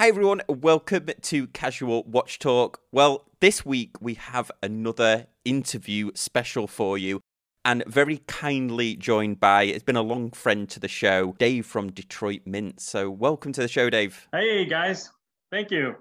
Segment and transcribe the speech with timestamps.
[0.00, 0.40] Hi, everyone.
[0.48, 2.80] Welcome to Casual Watch Talk.
[2.90, 7.20] Well, this week we have another interview special for you
[7.66, 11.92] and very kindly joined by, it's been a long friend to the show, Dave from
[11.92, 12.80] Detroit Mint.
[12.80, 14.26] So, welcome to the show, Dave.
[14.32, 15.10] Hey, guys.
[15.52, 15.96] Thank you.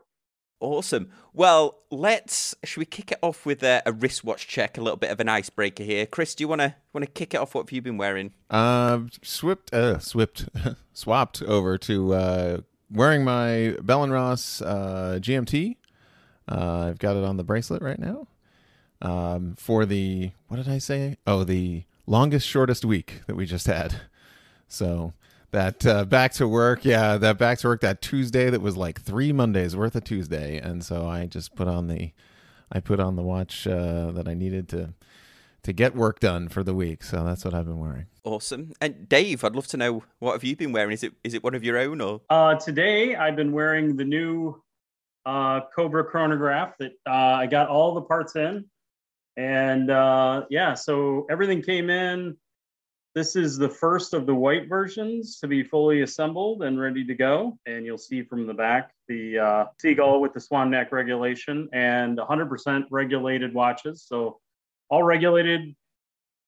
[0.62, 1.10] Awesome.
[1.34, 2.56] Well, let's.
[2.64, 4.78] Should we kick it off with a, a wristwatch check?
[4.78, 6.06] A little bit of an icebreaker here.
[6.06, 7.54] Kris, do you want to want to kick it off?
[7.54, 8.32] What have you been wearing?
[8.50, 10.48] Uh, swipped, uh, swipped,
[10.94, 12.58] swapped over to uh,
[12.92, 15.78] wearing my Bell and Ross uh, GMT.
[16.48, 18.28] Uh, I've got it on the bracelet right now.
[19.02, 21.18] Um, for the what did I say?
[21.26, 24.02] Oh, the longest shortest week that we just had.
[24.68, 25.14] So
[25.52, 29.02] that uh, back to work, yeah, that back to work that Tuesday that was like
[29.02, 32.12] three Mondays worth of Tuesday, and so I just put on the,
[32.72, 34.94] I put on the watch uh, that I needed to
[35.64, 37.04] to get work done for the week.
[37.04, 38.08] So that's what I've been wearing.
[38.24, 38.74] Awesome.
[38.80, 40.92] And Dave, I'd love to know what have you been wearing?
[40.92, 42.22] Is it is it one of your own or?
[42.30, 44.62] Uh, today I've been wearing the new
[45.26, 48.66] uh, Cobra chronograph that uh, I got all the parts in,
[49.38, 52.38] and uh, yeah, so everything came in.
[53.16, 57.16] This is the first of the white versions to be fully assembled and ready to
[57.16, 57.58] go.
[57.66, 62.20] And you'll see from the back the uh, seagull with the swan neck regulation and
[62.20, 64.06] 100% regulated watches.
[64.08, 64.40] So
[64.90, 65.76] all regulated,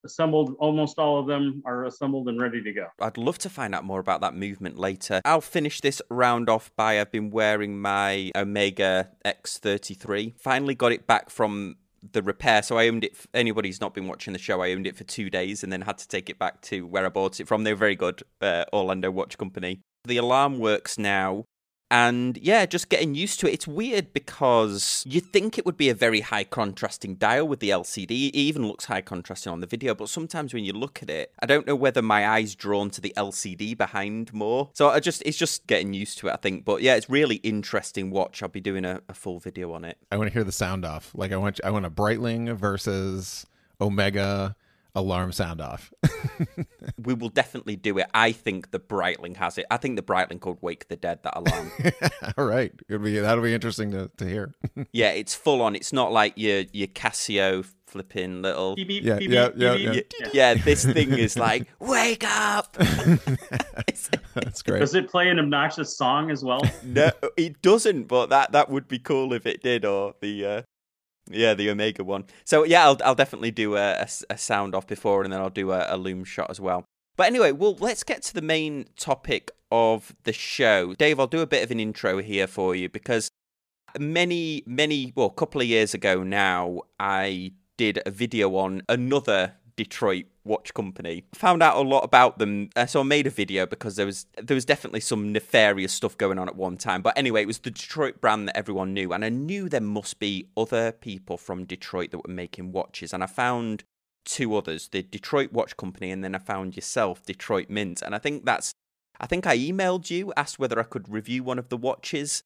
[0.06, 0.56] assembled.
[0.60, 2.88] Almost all of them are assembled and ready to go.
[3.00, 5.22] I'd love to find out more about that movement later.
[5.26, 10.40] I'll finish this round off by I've been wearing my Omega X33.
[10.40, 11.76] Finally got it back from
[12.12, 12.64] the repair.
[12.64, 13.16] So I owned it.
[13.34, 15.98] Who's not been watching the show, I owned it for two days and then had
[16.00, 17.64] to take it back to where I bought it from.
[17.64, 19.82] They're very good, uh, Orlando Watch Company.
[20.06, 21.46] The alarm works now.
[21.92, 23.54] And yeah, just getting used to it.
[23.54, 27.70] It's weird because you think it would be a very high contrasting dial with the
[27.70, 28.30] LCD.
[28.30, 31.34] It even looks high contrasting on the video, but sometimes when you look at it,
[31.42, 34.70] I don't know whether my eye's drawn to the LCD behind more.
[34.72, 36.64] So I just it's just getting used to it, I think.
[36.64, 38.42] But yeah, it's really interesting watch.
[38.42, 39.98] I'll be doing a, a full video on it.
[40.10, 41.12] I want to hear the sound off.
[41.14, 43.46] Like I want I want a Breitling versus
[43.82, 44.56] Omega
[44.96, 45.94] alarm sound off.
[46.98, 48.08] we will definitely do it.
[48.14, 49.66] I think the Breitling has it.
[49.72, 51.20] I think the Breitling could wake the dead.
[51.24, 51.72] That alarm.
[52.38, 54.54] All right, it'll be that'll be interesting to, to hear.
[54.92, 55.76] yeah, it's full on.
[55.76, 58.76] It's not like your your Casio flipping little.
[58.76, 59.92] Beep, beep, Yeah, beep, yeah, yeah, yeah.
[59.92, 62.74] Yeah, yeah, this thing is like wake up.
[64.34, 64.80] That's great.
[64.80, 66.62] Does it play an obnoxious song as well?
[66.84, 68.04] no, it doesn't.
[68.04, 69.86] But that that would be cool if it did.
[69.86, 70.62] Or the uh,
[71.30, 72.26] yeah, the Omega one.
[72.46, 75.50] So yeah, I'll I'll definitely do a, a, a sound off before, and then I'll
[75.50, 76.86] do a, a loom shot as well.
[77.18, 80.94] But anyway, well, let's get to the main topic of the show.
[80.96, 83.30] Dave, I'll do a bit of an intro here for you because
[84.00, 89.54] many, many, well, a couple of years ago now, I did a video on another
[89.76, 91.24] Detroit watch company.
[91.36, 94.26] Found out a lot about them, uh, so I made a video because there was
[94.42, 97.02] there was definitely some nefarious stuff going on at one time.
[97.02, 100.20] But anyway, it was the Detroit brand that everyone knew, and I knew there must
[100.20, 103.84] be other people from Detroit that were making watches, and I found
[104.26, 108.20] two others, the Detroit Watch Company, and then I found yourself, Detroit Mint, and I
[108.20, 108.74] think that's.
[109.20, 112.42] I think I emailed you, asked whether I could review one of the watches,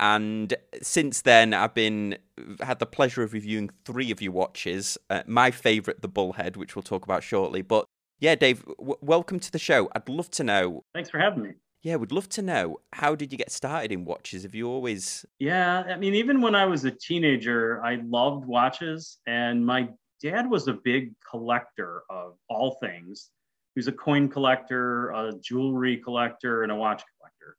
[0.00, 2.18] and since then I've been
[2.60, 4.98] had the pleasure of reviewing three of your watches.
[5.10, 7.62] Uh, my favorite, the Bullhead, which we'll talk about shortly.
[7.62, 7.86] But
[8.20, 9.88] yeah, Dave, w- welcome to the show.
[9.94, 10.84] I'd love to know.
[10.94, 11.50] Thanks for having me.
[11.82, 14.42] Yeah, we'd love to know how did you get started in watches?
[14.42, 15.24] Have you always?
[15.38, 19.88] Yeah, I mean, even when I was a teenager, I loved watches, and my
[20.20, 23.30] dad was a big collector of all things.
[23.74, 27.56] He was a coin collector, a jewelry collector, and a watch collector.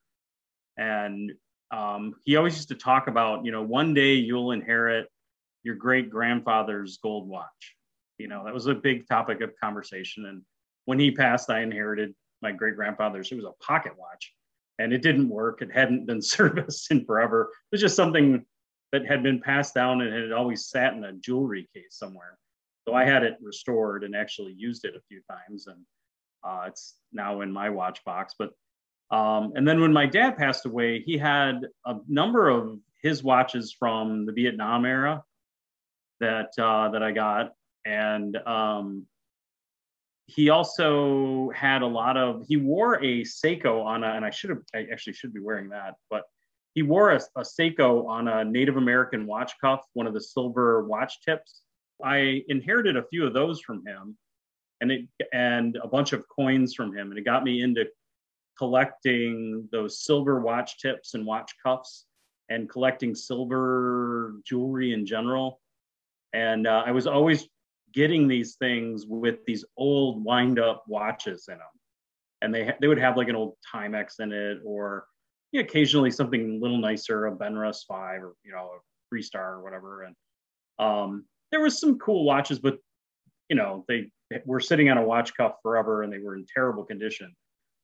[0.78, 1.32] And
[1.72, 5.08] um, he always used to talk about, you know, one day you'll inherit
[5.64, 7.76] your great grandfather's gold watch.
[8.18, 10.26] You know, that was a big topic of conversation.
[10.26, 10.42] And
[10.86, 13.32] when he passed, I inherited my great grandfather's.
[13.32, 14.34] It was a pocket watch
[14.80, 15.62] and it didn't work.
[15.62, 17.50] It hadn't been serviced in forever.
[17.52, 18.46] It was just something
[18.92, 22.38] that had been passed down and had always sat in a jewelry case somewhere.
[22.88, 25.68] So I had it restored and actually used it a few times.
[25.68, 25.86] And
[26.44, 28.34] uh, it's now in my watch box.
[28.40, 28.50] But
[29.12, 33.76] um, and then when my dad passed away, he had a number of his watches
[33.78, 35.24] from the Vietnam era
[36.20, 37.54] that uh, that I got,
[37.86, 39.08] and um,
[40.28, 42.46] he also had a lot of.
[42.48, 45.70] He wore a Seiko on a, and I should have, I actually should be wearing
[45.70, 46.24] that, but
[46.76, 50.86] he wore a, a Seiko on a Native American watch cuff, one of the silver
[50.86, 51.62] watch tips.
[52.04, 54.16] I inherited a few of those from him,
[54.82, 57.88] and it and a bunch of coins from him, and it got me into
[58.60, 62.06] collecting those silver watch tips and watch cuffs
[62.50, 65.62] and collecting silver jewelry in general.
[66.34, 67.48] And uh, I was always
[67.94, 71.68] getting these things with these old wind up watches in them.
[72.42, 75.06] And they, ha- they would have like an old Timex in it or
[75.54, 78.80] yeah, occasionally something a little nicer, a Benrus five or you know a
[79.10, 80.04] three star or whatever.
[80.04, 80.16] And
[80.78, 82.78] um, there was some cool watches, but
[83.50, 84.12] you know they
[84.46, 87.34] were sitting on a watch cuff forever and they were in terrible condition.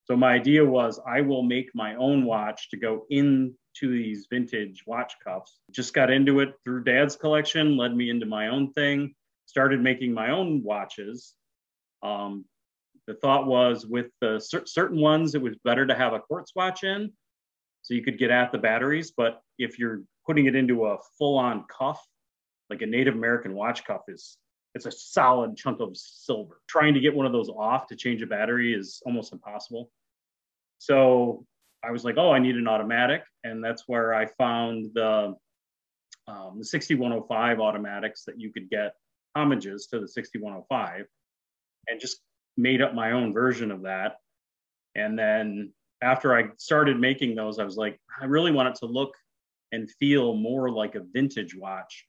[0.05, 4.83] So my idea was I will make my own watch to go into these vintage
[4.85, 5.59] watch cuffs.
[5.71, 9.15] Just got into it through dad's collection, led me into my own thing,
[9.47, 11.33] started making my own watches.
[12.03, 12.45] Um,
[13.07, 16.51] the thought was with the cer- certain ones, it was better to have a quartz
[16.55, 17.11] watch in
[17.81, 19.11] so you could get at the batteries.
[19.15, 22.03] But if you're putting it into a full on cuff,
[22.69, 24.37] like a Native American watch cuff is
[24.75, 26.61] it's a solid chunk of silver.
[26.67, 29.89] Trying to get one of those off to change a battery is almost impossible.
[30.79, 31.45] So
[31.83, 33.23] I was like, oh, I need an automatic.
[33.43, 35.35] And that's where I found the,
[36.27, 38.95] um, the 6105 automatics that you could get
[39.35, 41.05] homages to the 6105
[41.87, 42.19] and just
[42.57, 44.17] made up my own version of that.
[44.95, 48.85] And then after I started making those, I was like, I really want it to
[48.87, 49.13] look
[49.71, 52.05] and feel more like a vintage watch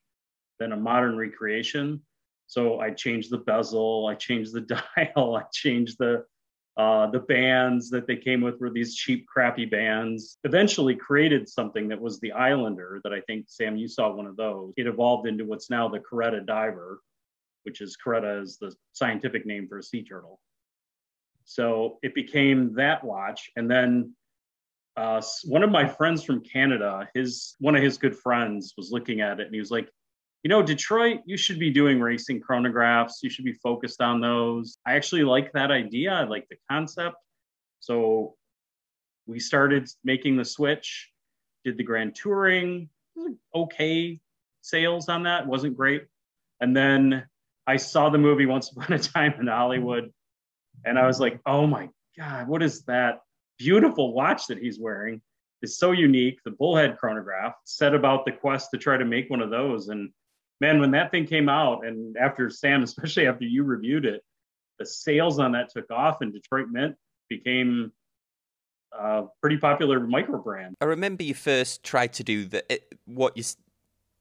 [0.59, 2.01] than a modern recreation.
[2.47, 4.61] So I changed the bezel, I changed the
[5.15, 6.25] dial, I changed the
[6.77, 10.37] uh, the bands that they came with were these cheap, crappy bands.
[10.43, 14.37] Eventually created something that was the Islander that I think, Sam, you saw one of
[14.37, 14.73] those.
[14.77, 17.01] It evolved into what's now the Caretta Diver,
[17.63, 20.39] which is Caretta is the scientific name for a sea turtle.
[21.45, 23.49] So it became that watch.
[23.55, 24.13] And then
[24.95, 29.21] uh, one of my friends from Canada, his one of his good friends was looking
[29.21, 29.89] at it and he was like,
[30.47, 33.15] you know, Detroit, you should be doing racing chronographs.
[33.21, 34.77] You should be focused on those.
[34.87, 36.13] I actually like that idea.
[36.13, 37.17] I like the concept.
[37.81, 38.35] So
[39.25, 41.11] we started making the switch,
[41.65, 42.87] did the grand touring,
[43.53, 44.21] okay
[44.61, 46.05] sales on that, wasn't great.
[46.61, 47.25] And then
[47.67, 50.13] I saw the movie Once Upon a Time in Hollywood,
[50.85, 53.19] and I was like, oh my God, what is that
[53.59, 55.21] beautiful watch that he's wearing?
[55.61, 56.39] It's so unique.
[56.45, 59.89] The bullhead chronograph set about the quest to try to make one of those.
[59.89, 60.09] And
[60.61, 64.23] man, when that thing came out, and after Sam, especially after you reviewed it,
[64.79, 66.95] the sales on that took off, and Detroit Mint
[67.29, 67.91] became
[68.97, 70.75] a pretty popular micro brand.
[70.81, 72.63] I remember you first tried to do the
[73.05, 73.43] what you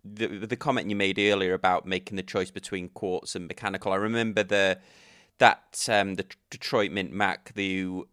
[0.05, 3.93] the the comment you made earlier about making the choice between quartz and mechanical.
[3.93, 4.79] I remember the
[5.39, 8.05] that um, the Detroit Mint Mac the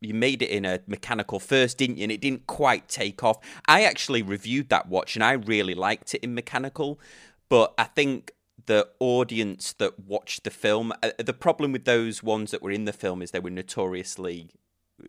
[0.00, 2.04] you made it in a mechanical first, didn't you?
[2.04, 3.38] And it didn't quite take off.
[3.66, 7.00] I actually reviewed that watch and I really liked it in mechanical,
[7.48, 8.32] but I think
[8.66, 12.84] the audience that watched the film, uh, the problem with those ones that were in
[12.84, 14.50] the film is they were notoriously.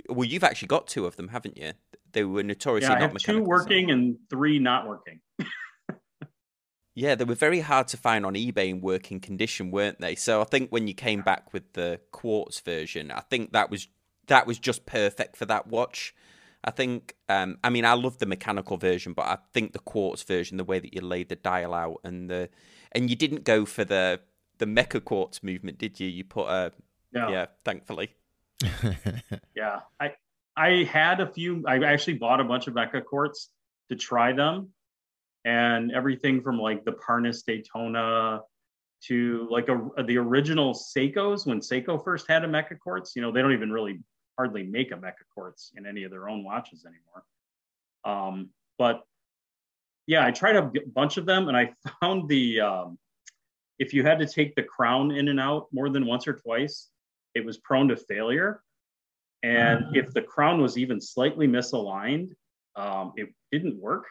[0.10, 1.74] Well, you've actually got two of them, haven't you?
[2.12, 3.18] They were notoriously yeah, I.
[3.18, 3.94] Two working so.
[3.94, 5.20] and three not working.
[6.96, 10.16] yeah, they were very hard to find on eBay in working condition, weren't they?
[10.16, 13.88] So I think when you came back with the quartz version, I think that was
[14.28, 16.16] that was just perfect for that watch.
[16.66, 20.24] I think, um, I mean, I love the mechanical version, but I think the quartz
[20.24, 22.50] version, the way that you laid the dial out, and the
[22.92, 24.20] and you didn't go for the
[24.58, 26.08] the mecha quartz movement, did you?
[26.08, 26.72] You put a
[27.14, 27.30] no.
[27.30, 28.16] yeah, thankfully.
[29.56, 30.14] yeah, I
[30.58, 31.64] I had a few.
[31.68, 33.52] I actually bought a bunch of mecha quartz
[33.90, 34.70] to try them,
[35.46, 38.42] and everything from like the Parnis Daytona
[39.04, 43.16] to like a, the original Seikos when Seiko first had a mecha quartz.
[43.16, 44.00] You know, they don't even really
[44.38, 47.24] hardly make a mecha quartz in any of their own watches anymore.
[48.04, 49.04] Um, but
[50.08, 52.98] yeah, I tried a bunch of them and I found the, um,
[53.80, 56.90] if you had to take the crown in and out more than once or twice,
[57.34, 58.62] it was prone to failure.
[59.44, 59.96] And mm-hmm.
[59.96, 62.32] if the crown was even slightly misaligned,
[62.76, 64.06] um, it didn't work.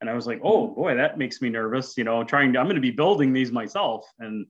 [0.00, 1.96] And I was like, oh boy, that makes me nervous.
[1.96, 4.06] You know, trying to, I'm going to be building these myself.
[4.18, 4.46] And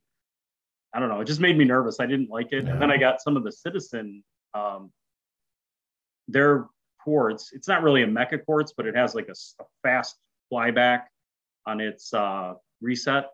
[0.92, 2.00] I don't know, it just made me nervous.
[2.00, 2.64] I didn't like it.
[2.64, 2.72] Yeah.
[2.72, 4.24] And then I got some of the citizen
[4.56, 4.90] um,
[6.28, 6.66] their
[7.00, 10.16] quartz, it's not really a mecha quartz, but it has like a, a fast
[10.52, 11.04] flyback
[11.66, 13.26] on its uh, reset.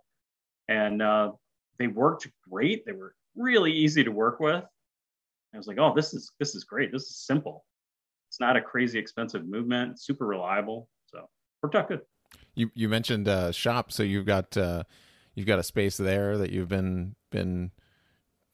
[0.69, 1.33] And uh,
[1.79, 2.85] they worked great.
[2.87, 4.65] They were really easy to work with.
[5.55, 6.93] I was like, oh, this is this is great.
[6.93, 7.65] This is simple.
[8.31, 10.01] It's not a crazy expensive movement.
[10.01, 10.89] super reliable.
[11.07, 11.29] So
[11.63, 12.01] worked out good.
[12.55, 14.85] You you mentioned uh, shop, so you've got uh,
[15.35, 17.73] you've got a space there that you've been been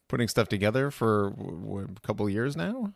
[0.08, 2.92] putting stuff together for a couple years now?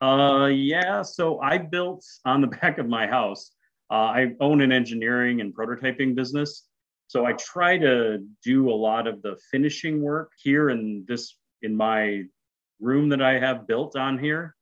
[0.00, 1.02] Uh, yeah.
[1.02, 3.52] So I built on the back of my house.
[3.90, 6.66] Uh, I own an engineering and prototyping business.
[7.08, 11.76] So I try to do a lot of the finishing work here in this in
[11.76, 12.22] my
[12.80, 14.54] room that I have built on here.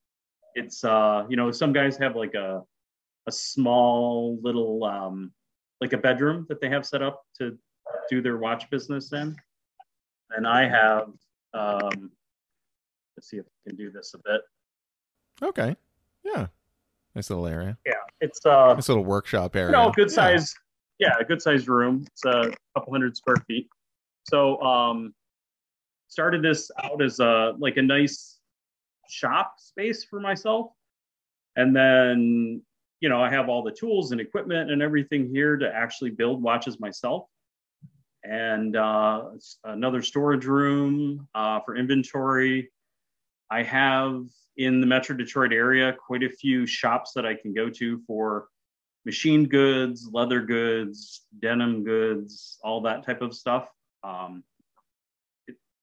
[0.55, 2.63] It's uh, you know, some guys have like a
[3.27, 5.31] a small little um,
[5.83, 7.59] like a bedroom that they have set up to
[8.09, 9.37] do their watch business in
[10.31, 11.09] and I have,
[11.55, 12.11] um,
[13.17, 14.41] let's see if I can do this a bit.
[15.43, 15.77] Okay.
[16.25, 16.47] Yeah.
[17.15, 17.77] Nice little area.
[17.87, 19.69] Yeah, it's uh, Nice little workshop area.
[19.69, 20.55] you know, good size.
[20.99, 22.05] Yeah, a good sized room.
[22.07, 23.69] It's a couple hundred square feet.
[24.29, 25.15] So, um,
[26.09, 28.39] started this out as a like a nice
[29.09, 30.71] shop space for myself,
[31.57, 32.63] and then
[33.01, 36.43] you know I have all the tools and equipment and everything here to actually build
[36.43, 37.27] watches myself.
[38.25, 39.25] And uh,
[39.65, 42.71] another storage room uh, for inventory.
[43.51, 44.25] I have
[44.57, 48.49] in the Metro Detroit area quite a few shops that I can go to for
[49.07, 53.69] machine goods, leather goods, denim goods, all that type of stuff.
[54.03, 54.43] Um,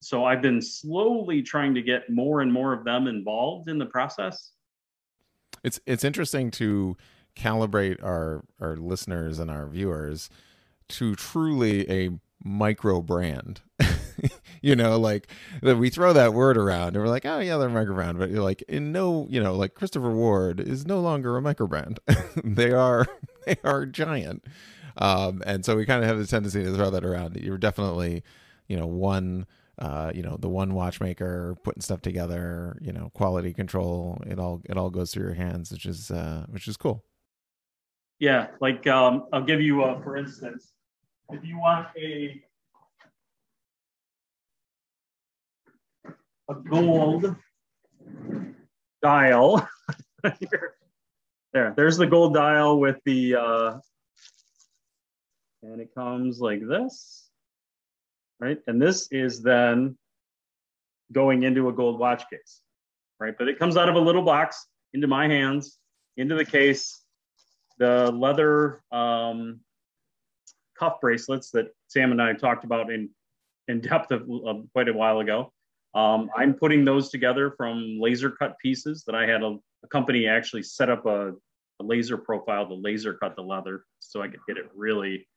[0.01, 3.87] so I've been slowly trying to get more and more of them involved in the
[3.87, 4.51] process.
[5.63, 6.95] It's it's interesting to
[7.35, 10.29] calibrate our our listeners and our viewers
[10.89, 12.11] to truly a
[12.45, 13.61] micro brand.
[14.61, 15.27] you know, like
[15.61, 18.29] that we throw that word around and we're like, oh yeah, they're micro brand, but
[18.29, 21.99] you're like, in no, you know, like Christopher Ward is no longer a micro brand.
[22.43, 23.05] they are
[23.45, 24.45] they are giant.
[24.97, 27.35] Um, and so we kind of have the tendency to throw that around.
[27.35, 28.23] You're definitely,
[28.67, 29.45] you know, one
[29.77, 34.61] uh, you know, the one watchmaker putting stuff together, you know, quality control, it all
[34.69, 37.03] it all goes through your hands, which is uh which is cool.
[38.19, 40.74] Yeah, like um, I'll give you, uh, for instance,
[41.31, 42.41] if you want a
[46.47, 47.35] a gold
[49.01, 49.67] dial,
[50.39, 50.75] here.
[51.53, 53.79] there, there's the gold dial with the, uh,
[55.63, 57.27] and it comes like this,
[58.39, 58.59] right?
[58.67, 59.97] And this is then
[61.11, 62.61] going into a gold watch case,
[63.19, 63.33] right?
[63.37, 65.79] But it comes out of a little box into my hands,
[66.17, 67.01] into the case
[67.77, 69.59] the leather um,
[70.77, 73.09] cuff bracelets that Sam and I talked about in
[73.67, 75.51] in depth of, of quite a while ago.
[75.95, 80.27] Um, I'm putting those together from laser cut pieces that I had a, a company
[80.27, 81.31] actually set up a,
[81.79, 85.27] a laser profile to laser cut the leather so I could get it really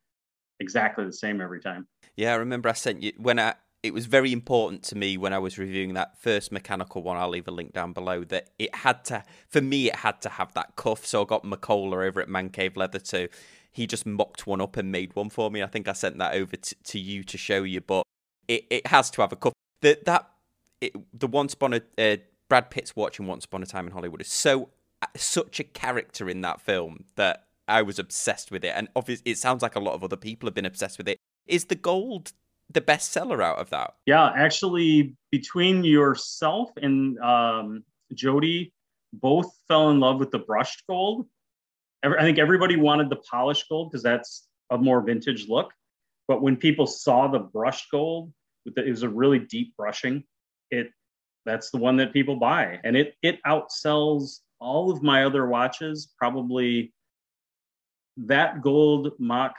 [0.59, 1.87] exactly the same every time.
[2.15, 3.55] Yeah, I remember I sent you when I.
[3.81, 7.15] It was very important to me when I was reviewing that first mechanical one.
[7.15, 8.25] I'll leave a link down below.
[8.25, 11.05] That it had to, for me, it had to have that cuff.
[11.05, 13.29] So I got McCullough over at Man Cave Leather too.
[13.71, 15.61] He just mocked one up and made one for me.
[15.61, 18.03] I think I sent that over to, to you to show you, but
[18.47, 19.53] it, it has to have a cuff.
[19.81, 20.29] That that
[20.81, 22.17] it, the Once Upon a uh,
[22.49, 24.69] Brad Pitt's watching Once Upon a Time in Hollywood is so
[25.15, 29.37] such a character in that film that I was obsessed with it, and obviously it
[29.37, 31.17] sounds like a lot of other people have been obsessed with it.
[31.45, 32.33] Is the gold
[32.71, 33.95] the best seller out of that?
[34.05, 37.83] Yeah, actually, between yourself and um,
[38.13, 38.73] Jody,
[39.13, 41.27] both fell in love with the brushed gold.
[42.03, 45.73] I think everybody wanted the polished gold because that's a more vintage look.
[46.27, 48.31] But when people saw the brushed gold,
[48.65, 50.23] with the, it was a really deep brushing.
[50.71, 50.91] It
[51.45, 56.13] that's the one that people buy, and it it outsells all of my other watches.
[56.17, 56.93] Probably
[58.17, 59.55] that gold mock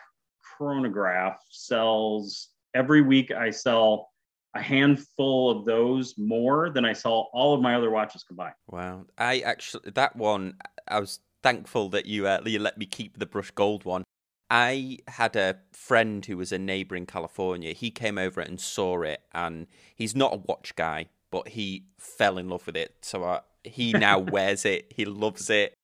[0.56, 4.10] chronograph sells every week I sell
[4.54, 8.54] a handful of those more than I sell all of my other watches combined.
[8.68, 10.56] Wow, I actually that one
[10.86, 14.04] I was thankful that you uh, you let me keep the brush gold one.
[14.50, 17.72] I had a friend who was a neighbor in California.
[17.72, 22.36] He came over and saw it, and he's not a watch guy, but he fell
[22.38, 22.96] in love with it.
[23.02, 24.92] So uh, he now wears it.
[24.94, 25.74] He loves it.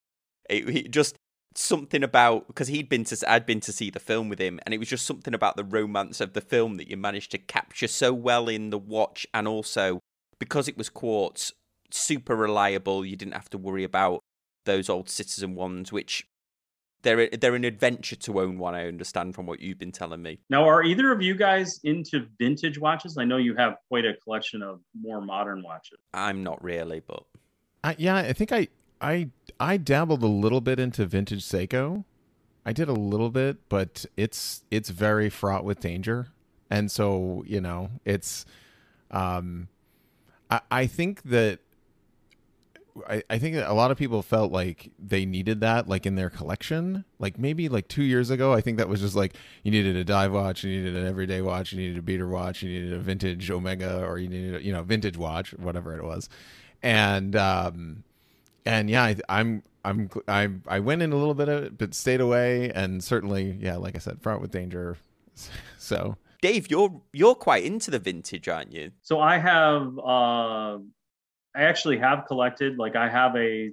[0.51, 1.17] It, he just
[1.59, 4.75] something about because he'd been to I'd been to see the film with him and
[4.75, 7.89] it was just something about the romance of the film that you managed to capture
[7.89, 10.01] so well in the watch and also
[10.39, 11.53] because it was quartz
[11.91, 14.21] super reliable you didn't have to worry about
[14.67, 16.29] those old citizen ones which
[17.03, 20.39] they're they're an adventure to own one I understand from what you've been telling me
[20.51, 23.17] Now, are either of you guys into vintage watches?
[23.17, 25.99] I know you have quite a collection of more modern watches.
[26.13, 27.25] I'm not really but
[27.85, 28.69] I, yeah, I think I
[29.01, 29.31] I
[29.61, 32.05] I dabbled a little bit into vintage Seiko.
[32.65, 36.29] I did a little bit, but it's it's very fraught with danger,
[36.69, 38.45] and so you know it's.
[39.11, 39.69] Um,
[40.51, 41.61] I I think that.
[43.09, 46.31] I, I think a lot of people felt like they needed that like in their
[46.31, 47.05] collection.
[47.19, 50.05] Like maybe like two years ago i think that was just like you needed a
[50.05, 52.99] dive watch you needed an everyday watch you needed a beater watch you needed a
[52.99, 56.29] vintage omega or you needed a, you know vintage watch whatever it was.
[56.83, 58.05] And um
[58.67, 61.95] and yeah, I, I'm I'm I I went in a little bit of it, but
[61.95, 64.99] stayed away, and certainly, yeah, like I said, fraught with danger.
[65.79, 68.91] So Dave you're you're quite into the vintage aren't you?
[69.03, 70.79] So I have, uh,
[71.57, 72.79] I actually have collected.
[72.79, 73.73] Like I have a,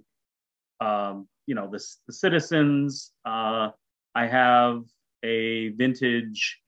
[0.79, 3.11] um, you know, the, the Citizens.
[3.25, 3.69] Uh,
[4.15, 4.83] I have
[5.23, 6.59] a vintage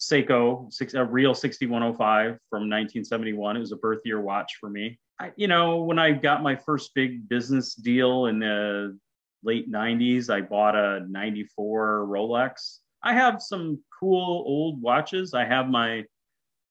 [0.00, 3.56] Seiko, six, a real 6105 from 1971.
[3.56, 4.98] It was a birth year watch for me.
[5.20, 8.98] I, you know, when I got my first big business deal in the
[9.44, 12.78] late 90s, I bought a 94 Rolex.
[13.04, 15.34] I have some cool old watches.
[15.34, 16.04] I have my,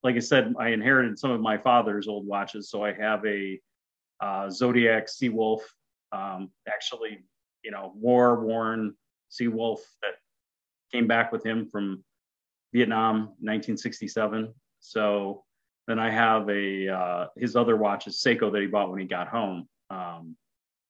[0.03, 2.69] like I said, I inherited some of my father's old watches.
[2.69, 3.59] So I have a
[4.19, 5.61] uh, Zodiac Seawolf,
[6.11, 7.23] um, actually,
[7.63, 8.95] you know, war worn
[9.31, 10.15] Seawolf that
[10.91, 12.03] came back with him from
[12.73, 14.53] Vietnam, 1967.
[14.79, 15.43] So
[15.87, 19.05] then I have a uh, his other watch is Seiko that he bought when he
[19.05, 19.67] got home.
[19.89, 20.35] Um,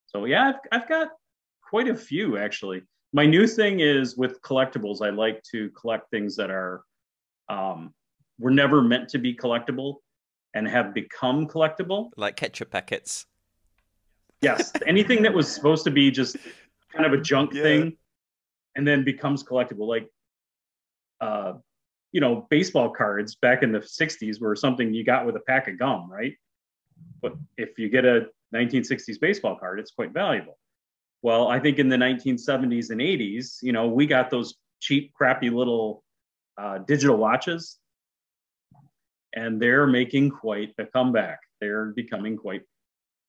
[0.07, 1.09] so yeah, I've, I've got
[1.67, 2.83] quite a few actually.
[3.13, 5.05] My new thing is with collectibles.
[5.05, 6.83] I like to collect things that are
[7.49, 7.93] um,
[8.41, 9.97] were never meant to be collectible
[10.53, 12.09] and have become collectible.
[12.17, 13.25] Like ketchup packets.
[14.41, 16.35] Yes, anything that was supposed to be just
[16.91, 17.61] kind of a junk yeah.
[17.61, 17.97] thing,
[18.75, 19.87] and then becomes collectible.
[19.87, 20.07] Like,
[21.21, 21.53] uh,
[22.11, 25.67] you know, baseball cards back in the '60s were something you got with a pack
[25.67, 26.33] of gum, right?
[27.21, 30.57] But if you get a 1960s baseball card, it's quite valuable.
[31.21, 35.51] Well, I think in the 1970s and 80s, you know, we got those cheap, crappy
[35.51, 36.03] little
[36.57, 37.77] uh, digital watches,
[39.33, 41.39] and they're making quite a comeback.
[41.59, 42.61] They're becoming quite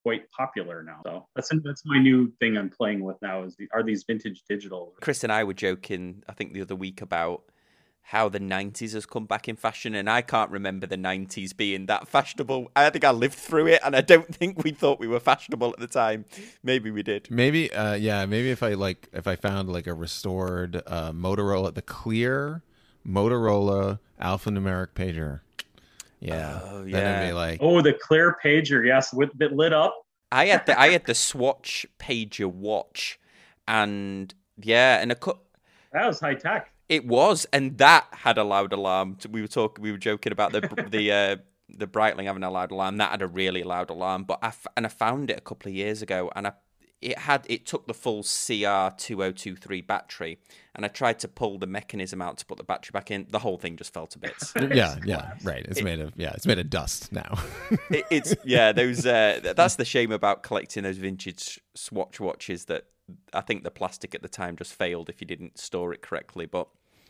[0.02, 1.00] quite popular now.
[1.04, 3.44] So that's that's my new thing I'm playing with now.
[3.44, 4.94] Is the, are these vintage digital?
[5.00, 7.44] Kris and I were joking, I think the other week about
[8.06, 11.86] how the 90s has come back in fashion and I can't remember the 90s being
[11.86, 12.70] that fashionable.
[12.74, 15.70] I think I lived through it and I don't think we thought we were fashionable
[15.70, 16.24] at the time.
[16.62, 17.30] Maybe we did.
[17.30, 21.72] Maybe uh yeah, maybe if I like if I found like a restored uh Motorola
[21.72, 22.62] the clear
[23.06, 25.40] Motorola alphanumeric pager.
[26.22, 26.60] Yeah.
[26.64, 27.00] Oh, yeah.
[27.00, 29.94] Then it'd be like Oh, the clear pager, yes, with it lit up.
[30.30, 33.18] I had the I had the Swatch pager watch
[33.68, 35.38] and yeah, and a cut
[35.92, 36.70] that was high tech.
[36.88, 39.16] It was, and that had a loud alarm.
[39.30, 40.60] We were talking, we were joking about the
[40.90, 41.36] the uh,
[41.68, 42.98] the Breitling having a loud alarm.
[42.98, 45.70] That had a really loud alarm, but I f- and I found it a couple
[45.70, 46.52] of years ago, and I
[47.02, 50.38] it had it took the full CR2023 battery,
[50.74, 53.26] and I tried to pull the mechanism out to put the battery back in.
[53.30, 54.52] The whole thing just fell to bits.
[54.74, 55.64] yeah, yeah, right.
[55.68, 57.38] It's it, made of yeah, it's made of dust now.
[57.90, 58.72] it, it's yeah.
[58.72, 62.86] Those uh, that's the shame about collecting those vintage Swatch watches that
[63.32, 66.46] I think the plastic at the time just failed if you didn't store it correctly,
[66.46, 66.68] but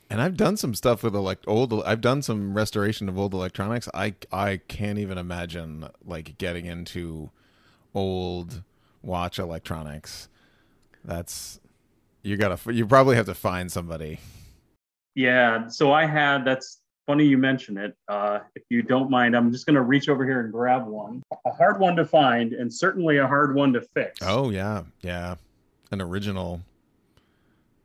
[0.09, 1.73] and I've done some stuff with elect old.
[1.85, 3.89] I've done some restoration of old electronics.
[3.95, 7.31] I I can't even imagine like getting into
[7.95, 8.63] old
[9.03, 10.29] watch electronics.
[11.05, 11.61] That's
[12.23, 12.73] you gotta.
[12.73, 14.19] You probably have to find somebody.
[15.15, 15.69] Yeah.
[15.69, 16.45] So I had.
[16.45, 17.97] That's funny you mention it.
[18.09, 21.23] Uh, if you don't mind, I'm just gonna reach over here and grab one.
[21.45, 24.21] A hard one to find, and certainly a hard one to fix.
[24.23, 25.37] Oh yeah, yeah.
[25.91, 26.63] An original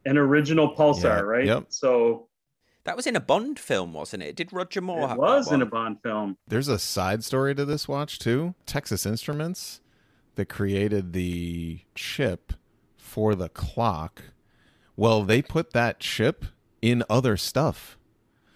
[0.06, 1.46] an original Pulsar, yeah, right?
[1.46, 1.66] Yep.
[1.70, 2.28] So
[2.86, 4.36] that was in a Bond film, wasn't it?
[4.36, 6.38] Did Roger Moore it have was in a Bond film.
[6.48, 8.56] There's a side story to this watch too.
[8.66, 9.82] Texas Instruments
[10.38, 12.54] that created the chip
[12.95, 14.23] for the clock.
[14.95, 16.45] Well, they put that chip
[16.82, 17.97] in other stuff.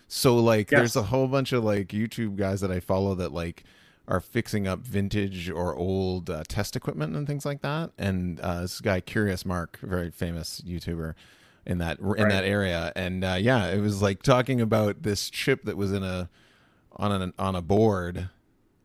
[0.08, 3.64] So like there's a whole bunch of like YouTube guys that I follow that like
[4.08, 7.92] are fixing up vintage or old uh, test equipment and things like that.
[7.98, 11.14] And uh, this guy, CuriousMarc, very famous YouTuber,
[11.66, 12.30] in that in right.
[12.30, 12.92] that area.
[12.96, 16.30] And uh, yeah, it was like talking about this chip that was in a
[16.98, 18.30] on an on a board,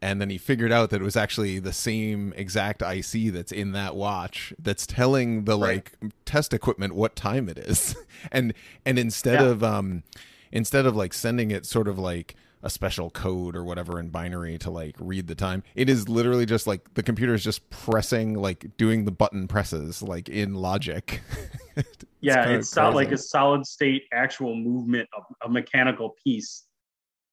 [0.07, 3.73] and then he figured out that it was actually the same exact IC that's in
[3.73, 5.91] that watch that's telling the right.
[6.03, 7.97] like test equipment what time it is,
[8.33, 9.49] and and instead yeah.
[9.49, 10.05] of um
[10.53, 14.59] instead of like sending it sort of like a special code or whatever in binary
[14.59, 15.65] to like read the time.
[15.75, 20.03] It is literally just like the computer is just pressing, like doing the button presses,
[20.03, 21.21] like in logic.
[21.77, 26.65] it's yeah, it's not like a solid state actual movement of a mechanical piece.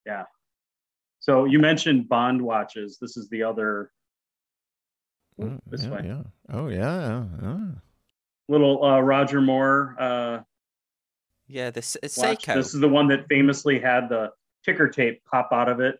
[0.08, 0.24] Yeah.
[1.24, 2.98] So you mentioned Bond watches.
[3.00, 3.92] This is the other.
[5.42, 6.02] Oh, this yeah, way.
[6.04, 6.22] Yeah.
[6.52, 7.24] Oh yeah.
[7.42, 7.60] yeah.
[8.50, 9.96] Little uh, Roger Moore.
[9.98, 10.40] Uh,
[11.48, 12.56] yeah, this Seiko.
[12.56, 14.32] This is the one that famously had the
[14.66, 15.98] ticker tape pop out of it.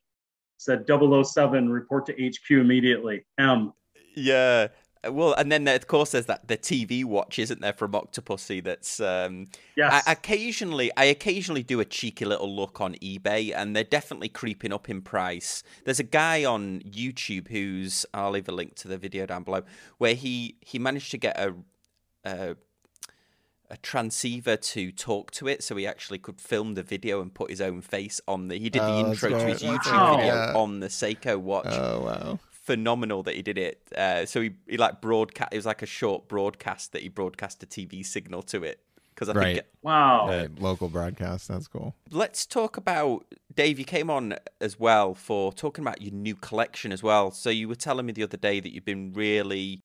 [0.58, 3.26] Said 007, report to HQ immediately.
[3.38, 3.72] M.
[4.18, 4.68] Yeah.
[5.10, 8.64] Well, and then of course there's that the TV watch, isn't there, from Octopussy?
[8.64, 10.04] That's um, yes.
[10.06, 14.72] I, occasionally I occasionally do a cheeky little look on eBay, and they're definitely creeping
[14.72, 15.64] up in price.
[15.86, 19.64] There's a guy on YouTube who's I'll leave a link to the video down below
[19.98, 21.54] where he he managed to get a,
[22.24, 22.56] a
[23.74, 27.50] a transceiver to talk to it, so he actually could film the video and put
[27.50, 28.58] his own face on the.
[28.58, 30.16] He did the oh, intro to his YouTube wow.
[30.16, 30.54] video yeah.
[30.56, 31.66] on the Seiko watch.
[31.68, 32.40] Oh wow!
[32.64, 33.82] Phenomenal that he did it.
[33.96, 35.50] Uh, so he, he like broadcast.
[35.52, 38.80] It was like a short broadcast that he broadcast a TV signal to it
[39.14, 39.56] because I right.
[39.56, 40.60] think wow, right.
[40.60, 41.48] local broadcast.
[41.48, 41.96] That's cool.
[42.10, 43.80] Let's talk about Dave.
[43.80, 47.32] You came on as well for talking about your new collection as well.
[47.32, 49.82] So you were telling me the other day that you've been really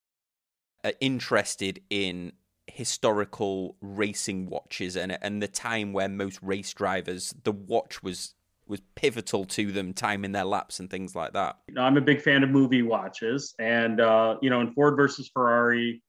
[0.84, 2.32] uh, interested in
[2.66, 8.34] historical racing watches and and the time where most race drivers the watch was
[8.68, 11.58] was pivotal to them timing their laps and things like that.
[11.68, 14.96] You know, I'm a big fan of movie watches, and uh, you know, in Ford
[14.96, 16.02] versus Ferrari,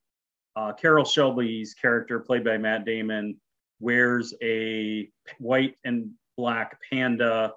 [0.56, 3.40] uh, Carroll Shelby's character, played by Matt Damon,
[3.80, 7.54] wears a white and black Panda.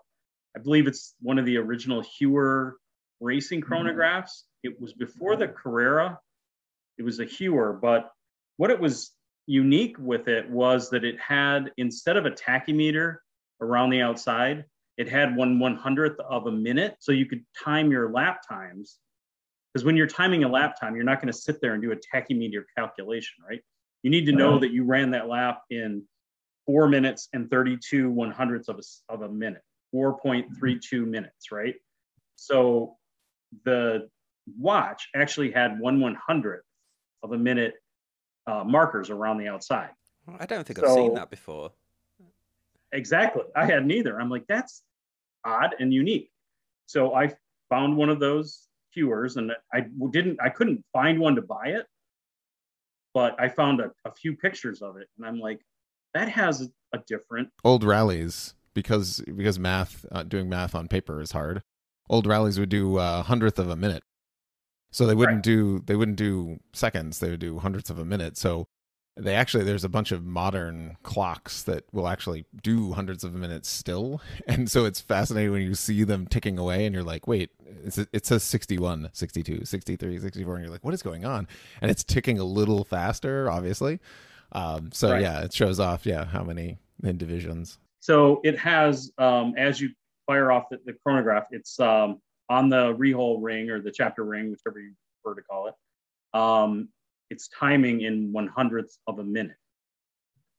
[0.56, 2.72] I believe it's one of the original Heuer
[3.20, 3.72] racing mm-hmm.
[3.72, 4.22] chronographs.
[4.64, 4.70] Mm-hmm.
[4.70, 6.18] It was before the Carrera.
[6.98, 8.10] It was a Heuer, but
[8.58, 9.12] what it was
[9.46, 13.16] unique with it was that it had instead of a tachymeter
[13.60, 14.64] around the outside,
[14.96, 18.98] it had one one hundredth of a minute, so you could time your lap times.
[19.72, 21.92] Because when you're timing a lap time, you're not going to sit there and do
[21.92, 23.60] a tachymeter calculation, right?
[24.02, 26.02] You need to know that you ran that lap in
[26.66, 29.62] four minutes and 32 one hundredths of a, of a minute,
[29.94, 31.74] 4.32 minutes, right?
[32.36, 32.96] So
[33.64, 34.08] the
[34.58, 36.64] watch actually had one one hundredth
[37.22, 37.74] of a minute
[38.46, 39.90] uh, markers around the outside.
[40.38, 41.72] I don't think so, I've seen that before.
[42.92, 43.42] Exactly.
[43.56, 44.20] I had neither.
[44.20, 44.82] I'm like, that's
[45.44, 46.30] odd and unique.
[46.86, 47.32] So I
[47.70, 51.86] found one of those Heuers and I didn't, I couldn't find one to buy it,
[53.14, 55.60] but I found a, a few pictures of it and I'm like,
[56.14, 61.32] that has a different old rallies because because math uh, doing math on paper is
[61.32, 61.62] hard.
[62.08, 64.02] Old rallies would do a hundredth of a minute,
[64.90, 65.42] so they wouldn't right.
[65.42, 67.18] do they wouldn't do seconds.
[67.18, 68.36] They would do hundredths of a minute.
[68.36, 68.66] So
[69.16, 73.68] they actually there's a bunch of modern clocks that will actually do hundreds of minutes
[73.68, 74.20] still.
[74.46, 77.50] And so it's fascinating when you see them ticking away and you're like wait
[77.84, 81.46] it's, it says 61 62 63 64 and you're like what is going on?
[81.80, 84.00] And it's ticking a little faster obviously.
[84.52, 85.22] Um, so right.
[85.22, 87.78] yeah it shows off yeah how many in divisions.
[88.00, 89.90] So it has um, as you
[90.26, 94.50] fire off the, the chronograph it's um, on the rehaut ring or the chapter ring
[94.50, 95.74] whichever you prefer to call it.
[96.38, 96.88] Um,
[97.32, 99.60] it's timing in one hundredths of a minute.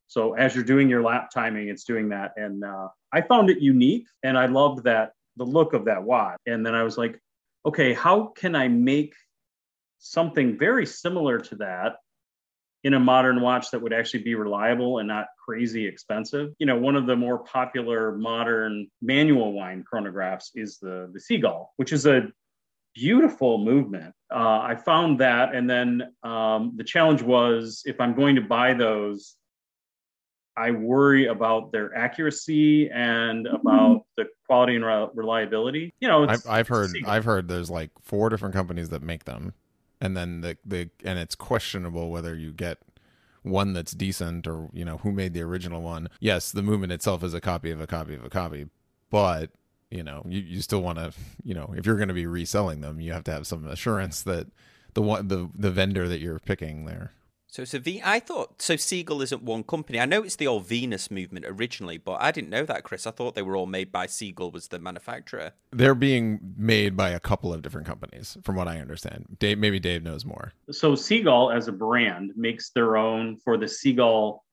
[0.08, 2.30] So as you're doing your lap timing, it's doing that.
[2.36, 5.08] And uh, I found it unique and I loved that
[5.38, 6.40] the look of that watch.
[6.52, 7.16] And then I was like,
[7.66, 9.14] okay, how can I make
[10.00, 11.92] something very similar to that
[12.84, 16.50] in a modern watch that would actually be reliable and not crazy expensive.
[16.60, 21.74] You know, one of the more popular modern manual wind chronographs is the the Seagull,
[21.78, 22.28] which is a
[22.94, 24.14] beautiful movement.
[24.32, 28.74] Uh, I found that, and then um, the challenge was if I'm going to buy
[28.74, 29.36] those,
[30.56, 35.94] I worry about their accuracy and about the quality and re- reliability.
[36.00, 39.54] You know, I've, I've heard I've heard there's like four different companies that make them,
[40.00, 42.80] and then the the and it's questionable whether you get
[43.42, 46.10] one that's decent or you know who made the original one.
[46.20, 48.68] Yes, the movement itself is a copy of a copy of a copy,
[49.10, 49.52] but
[49.94, 52.82] you know you, you still want to you know if you're going to be reselling
[52.82, 54.48] them you have to have some assurance that
[54.94, 57.14] the one the the vendor that you're picking there
[57.54, 58.02] so it's a V.
[58.04, 58.76] I thought so.
[58.76, 60.00] Seagull isn't one company.
[60.00, 63.06] I know it's the old Venus movement originally, but I didn't know that, Kris.
[63.06, 65.52] I thought they were all made by Seagull was the manufacturer.
[65.70, 69.38] They're being made by a couple of different companies, from what I understand.
[69.38, 70.54] Dave, maybe Dave knows more.
[70.72, 74.44] So Seagull, as a brand, makes their own for the Seagull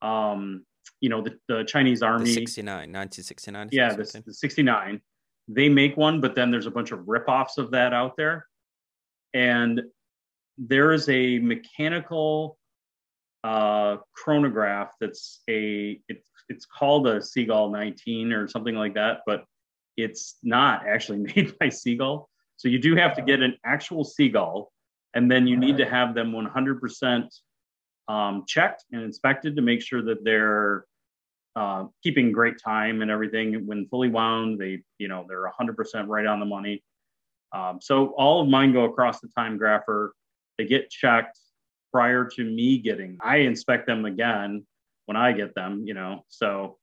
[0.00, 0.64] um,
[1.00, 2.24] you know the, the Chinese army.
[2.24, 3.68] The 69, 1969.
[3.72, 5.00] Yeah, the, the 69.
[5.48, 8.46] They make one, but then there's a bunch of ripoffs of that out there.
[9.34, 9.82] And
[10.58, 12.58] there is a mechanical
[13.44, 19.44] uh, chronograph that's a it's it's called a Seagull 19 or something like that, but
[19.96, 22.28] it's not actually made by Seagull.
[22.56, 24.72] So you do have to get an actual Seagull,
[25.14, 27.28] and then you need to have them 100%
[28.08, 30.84] um, checked and inspected to make sure that they're
[31.56, 33.66] uh, keeping great time and everything.
[33.66, 36.82] When fully wound, they you know they're 100% right on the money.
[37.52, 40.10] Um, so all of mine go across the time grapher.
[40.58, 41.38] They get checked
[41.92, 43.18] prior to me getting.
[43.22, 44.66] I inspect them again
[45.06, 45.84] when I get them.
[45.86, 46.78] You know, so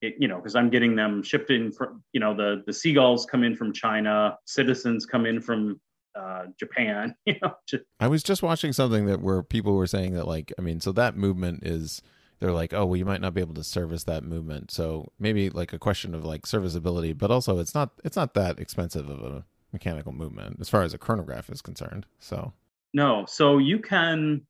[0.00, 3.26] it, you know, because I'm getting them shipped in from, you know, the the seagulls
[3.26, 5.80] come in from China, citizens come in from
[6.18, 7.14] uh, Japan.
[7.26, 7.84] You know, just...
[8.00, 10.92] I was just watching something that where people were saying that like, I mean, so
[10.92, 12.02] that movement is
[12.40, 15.50] they're like, oh, well, you might not be able to service that movement, so maybe
[15.50, 19.20] like a question of like serviceability, but also it's not it's not that expensive of
[19.20, 22.06] a mechanical movement as far as a chronograph is concerned.
[22.18, 22.52] So
[22.94, 24.42] no, so you can.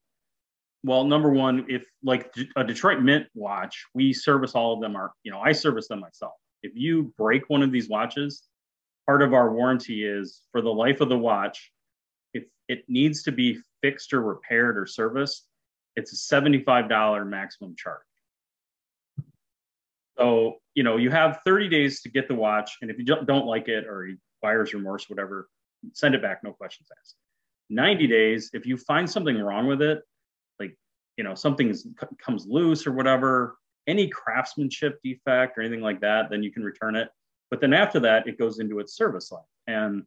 [0.85, 4.94] Well, number one, if like a Detroit Mint watch, we service all of them.
[4.94, 6.35] Are you know I service them myself.
[6.62, 8.47] If you break one of these watches,
[9.09, 11.73] part of our warranty is for the life of the watch,
[12.35, 15.47] if it needs to be fixed or repaired or serviced,
[15.97, 18.03] it's a $75 maximum charge.
[20.18, 22.77] So, you know, you have 30 days to get the watch.
[22.83, 24.11] And if you don't like it or
[24.42, 25.49] buyer's remorse, whatever,
[25.94, 27.14] send it back, no questions asked.
[27.71, 30.03] 90 days, if you find something wrong with it,
[30.61, 30.77] like
[31.16, 31.75] you know something
[32.18, 36.94] comes loose or whatever, any craftsmanship defect or anything like that, then you can return
[36.94, 37.09] it.
[37.50, 39.44] But then after that, it goes into its service life.
[39.66, 40.04] And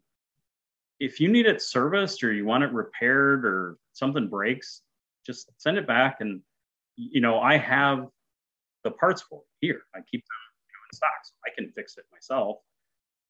[0.99, 4.81] if you need it serviced or you want it repaired or something breaks,
[5.25, 6.17] just send it back.
[6.19, 6.41] And
[6.95, 8.07] you know, I have
[8.83, 9.81] the parts for it here.
[9.95, 10.37] I keep them
[10.91, 12.57] in stock, so I can fix it myself.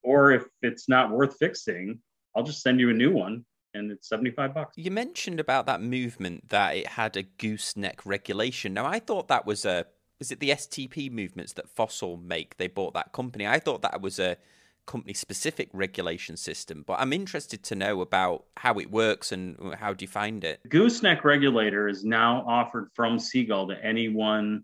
[0.04, 2.00] Or if it's not worth fixing,
[2.36, 4.74] I'll just send you a new one and it's 75 bucks.
[4.78, 8.74] You mentioned about that movement that it had a gooseneck regulation.
[8.74, 9.86] Now, I thought that was a
[10.22, 12.58] is it the STP movements that Fossil make?
[12.58, 13.46] They bought that company.
[13.46, 14.38] I thought that was a
[14.86, 19.94] company specific regulation system, but I'm interested to know about how it works and how
[19.94, 20.62] do you find it?
[20.70, 24.64] Gooseneck regulator is now offered from Seagull to anyone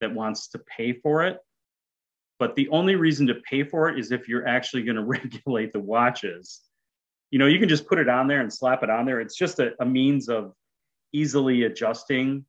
[0.00, 1.38] that wants to pay for it.
[2.40, 5.72] But the only reason to pay for it is if you're actually going to regulate
[5.72, 6.62] the watches
[7.34, 9.20] you know, you can just put it on there and slap it on there.
[9.20, 10.52] It's just a, a means of
[11.12, 12.44] easily adjusting.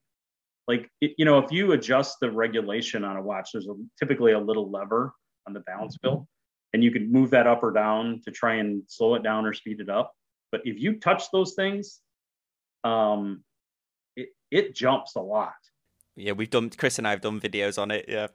[0.67, 4.31] Like, it, you know, if you adjust the regulation on a watch, there's a, typically
[4.31, 5.13] a little lever
[5.47, 6.09] on the balance mm-hmm.
[6.09, 6.27] wheel,
[6.73, 9.53] and you can move that up or down to try and slow it down or
[9.53, 10.13] speed it up.
[10.51, 11.99] But if you touch those things,
[12.83, 13.43] um,
[14.15, 15.53] it, it jumps a lot.
[16.15, 18.05] Yeah, we've done, Kris and I have done videos on it.
[18.07, 18.27] Yeah.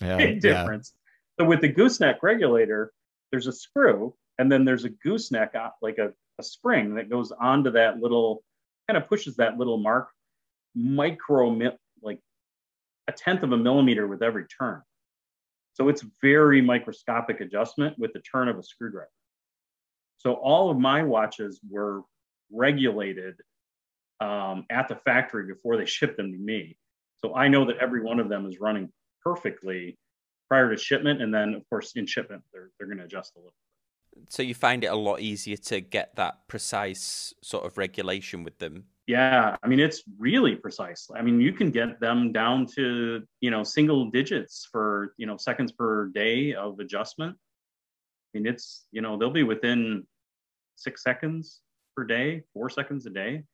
[0.00, 0.16] Yeah.
[0.18, 0.92] Big difference.
[1.38, 1.44] Yeah.
[1.44, 2.92] So with the gooseneck regulator,
[3.30, 7.32] there's a screw and then there's a gooseneck, uh, like a, a spring that goes
[7.32, 8.44] onto that little,
[8.88, 10.08] kind of pushes that little mark
[10.74, 11.48] micro,
[12.02, 12.18] like
[13.08, 14.82] a tenth of a millimeter with every turn.
[15.74, 19.08] So it's very microscopic adjustment with the turn of a screwdriver.
[20.18, 22.02] So all of my watches were
[22.50, 23.34] regulated
[24.20, 26.78] um, at the factory before they shipped them to me.
[27.16, 28.90] So I know that every one of them is running
[29.24, 29.96] perfectly
[30.48, 31.22] prior to shipment.
[31.22, 33.54] And then, of course, in shipment, they're, they're going to adjust a little
[34.28, 38.58] so you find it a lot easier to get that precise sort of regulation with
[38.58, 41.08] them yeah i mean it's really precise.
[41.14, 45.36] I mean you can get them down to you know single digits for you know
[45.36, 47.36] seconds per day of adjustment.
[47.36, 50.06] I mean it's you know they'll be within
[50.76, 51.60] six seconds
[51.96, 53.44] per day four seconds a day.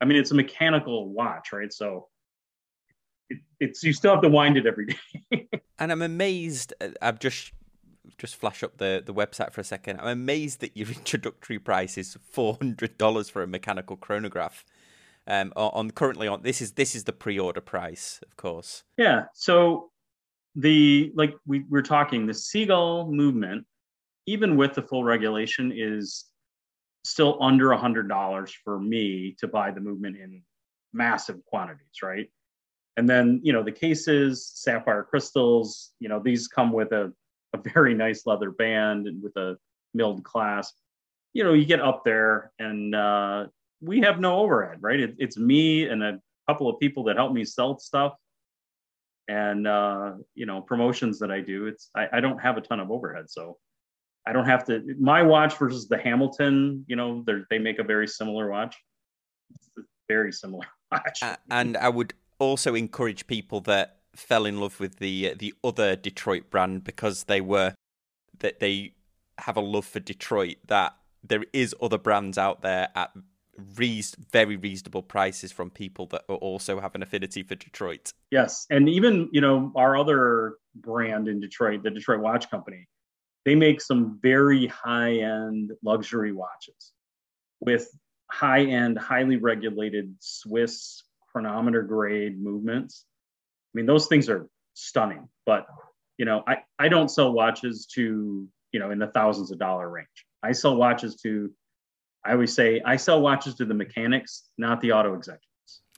[0.00, 1.72] I mean it's a mechanical watch right?
[1.72, 2.08] So
[3.30, 4.86] it, it's you still have to wind it every
[5.30, 5.48] day.
[5.78, 7.52] And i'm amazed uh, i've just
[8.16, 10.00] just flash up the, the website for a second.
[10.00, 14.64] I'm amazed that your introductory price is four hundred dollars for a mechanical chronograph.
[15.26, 18.84] Um, on currently on this is this is the pre-order price, of course.
[18.96, 19.24] Yeah.
[19.34, 19.90] So
[20.54, 23.66] the like we we're talking the seagull movement,
[24.26, 26.24] even with the full regulation, is
[27.04, 30.42] still under a hundred dollars for me to buy the movement in
[30.92, 32.30] massive quantities, right?
[32.96, 37.12] And then you know the cases, sapphire crystals, you know these come with a
[37.54, 39.56] a very nice leather band and with a
[39.94, 40.74] milled clasp.
[41.32, 43.46] You know, you get up there and uh,
[43.80, 44.98] we have no overhead, right?
[44.98, 48.14] It, it's me and a couple of people that help me sell stuff
[49.28, 51.66] and uh, you know promotions that I do.
[51.66, 53.58] It's I, I don't have a ton of overhead, so
[54.26, 54.82] I don't have to.
[54.98, 58.76] My watch versus the Hamilton, you know, they make a very similar watch.
[60.08, 61.22] Very similar watch.
[61.22, 65.54] Uh, and I would also encourage people that fell in love with the uh, the
[65.62, 67.74] other Detroit brand because they were
[68.40, 68.92] that they
[69.38, 70.56] have a love for Detroit.
[70.66, 73.12] That there is other brands out there at
[73.58, 78.12] very reasonable prices from people that also have an affinity for Detroit.
[78.30, 82.86] Yes, and even you know our other brand in Detroit, the Detroit Watch Company,
[83.44, 86.92] they make some very high end luxury watches
[87.60, 87.88] with
[88.30, 91.02] high end, highly regulated Swiss
[91.32, 93.04] chronometer grade movements
[93.74, 95.66] mean, those things are stunning, but
[96.18, 99.88] you know, I, I don't sell watches to, you know, in the thousands of dollar
[99.88, 100.08] range.
[100.42, 101.50] I sell watches to,
[102.26, 105.44] I always say, I sell watches to the mechanics, not the auto executives.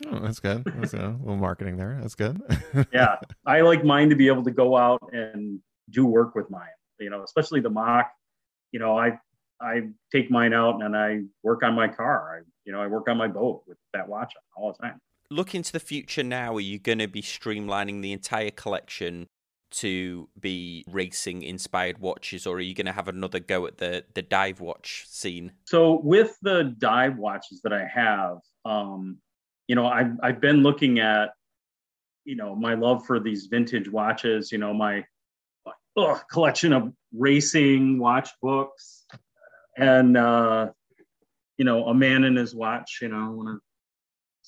[0.07, 0.65] Oh, that's good.
[0.65, 1.99] That's a little marketing there.
[2.01, 2.41] That's good.
[2.93, 3.17] yeah.
[3.47, 7.11] I like mine to be able to go out and do work with mine, you
[7.11, 8.11] know, especially the mock.
[8.73, 9.19] You know, I,
[9.61, 12.39] I take mine out and I work on my car.
[12.39, 15.63] I, you know, I work on my boat with that watch all the time looking
[15.63, 19.27] to the future now, are you going to be streamlining the entire collection
[19.71, 24.05] to be racing inspired watches, or are you going to have another go at the
[24.15, 25.53] the dive watch scene?
[25.65, 29.19] So with the dive watches that I have, um,
[29.69, 31.31] you know, I've I've been looking at,
[32.25, 34.51] you know, my love for these vintage watches.
[34.51, 35.05] You know, my
[35.97, 39.07] ugh, collection of racing watch books,
[39.77, 40.71] and uh,
[41.59, 42.99] you know, a man in his watch.
[43.01, 43.61] You know, one of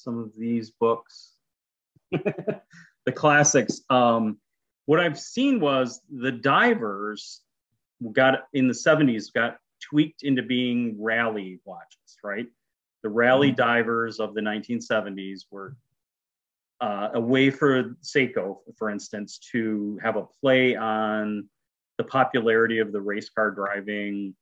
[0.02, 1.32] some of these books,
[2.10, 3.80] the classics.
[3.90, 4.38] Um,
[4.86, 7.40] what I've seen was the divers
[8.12, 12.46] got in the 70s got tweaked into being rally watches, right?
[13.02, 13.56] The rally mm-hmm.
[13.56, 15.76] divers of the 1970s were
[16.80, 21.48] uh, a way for Seiko, for instance, to have a play on
[21.98, 24.34] the popularity of the race car driving,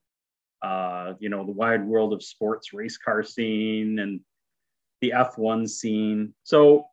[0.63, 4.21] uh, you know, the wide world of sports race car scene and
[5.01, 6.35] the F1 scene.
[6.45, 6.87] So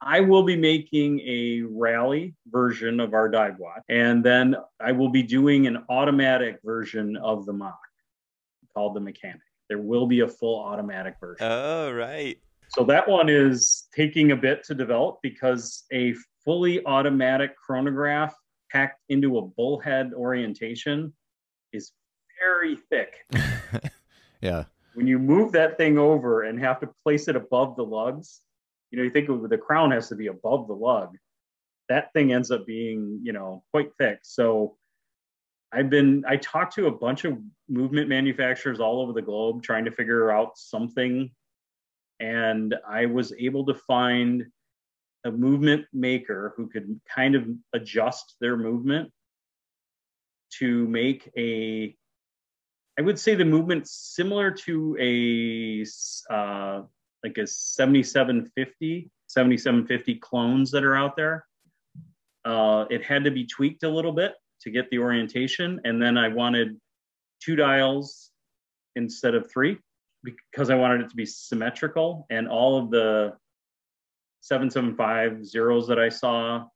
[0.00, 5.10] I will be making a rally version of our dive watch, and then I will
[5.10, 7.78] be doing an automatic version of the mock
[8.74, 9.42] called the Mechanic.
[9.68, 11.46] There will be a full automatic version.
[11.46, 12.38] Oh, right.
[12.70, 18.34] So that one is taking a bit to develop because a fully automatic chronograph
[18.70, 21.12] packed into a bullhead orientation
[21.72, 21.92] is
[22.40, 23.14] very thick.
[24.40, 24.64] yeah.
[24.94, 28.40] When you move that thing over and have to place it above the lugs,
[28.90, 31.16] you know, you think the crown has to be above the lug.
[31.88, 34.20] That thing ends up being, you know, quite thick.
[34.22, 34.76] So
[35.72, 39.86] I've been I talked to a bunch of movement manufacturers all over the globe trying
[39.86, 41.30] to figure out something
[42.20, 44.46] and I was able to find
[45.24, 49.10] a movement maker who could kind of adjust their movement
[50.58, 51.96] to make a
[52.98, 55.84] I would say the movement similar to a
[56.32, 56.82] uh,
[57.24, 61.46] like a 7750 7750 clones that are out there.
[62.44, 66.18] Uh, it had to be tweaked a little bit to get the orientation, and then
[66.18, 66.78] I wanted
[67.42, 68.30] two dials
[68.94, 69.78] instead of three
[70.22, 73.34] because I wanted it to be symmetrical, and all of the
[74.42, 76.66] 775 zeros that I saw,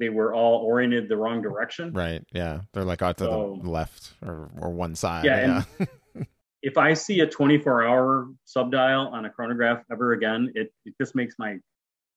[0.00, 1.92] they were all oriented the wrong direction.
[1.92, 2.22] Right.
[2.32, 2.62] Yeah.
[2.72, 5.24] They're like out to So- the left or, or one side.
[5.24, 5.86] Yeah, Yeah.
[6.66, 11.14] If I see a 24 hour subdial on a chronograph ever again, it, it just
[11.14, 11.58] makes my